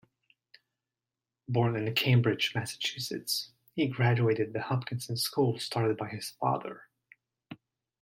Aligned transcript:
Born 1.47 1.75
in 1.75 1.93
Cambridge, 1.93 2.55
Massachusetts, 2.55 3.51
he 3.75 3.85
graduated 3.85 4.51
the 4.51 4.61
Hopkinson 4.63 5.15
School 5.15 5.59
started 5.59 5.95
by 5.95 6.09
his 6.09 6.31
father. 6.31 6.87